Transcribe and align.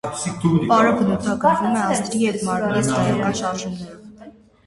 Պարը 0.69 0.93
բնութագրվում 1.01 1.75
է 1.81 1.83
ազդրի 1.95 2.21
և 2.23 2.45
մարմնի 2.47 2.81
զգայական 2.87 3.35
շարժումներով։ 3.43 4.35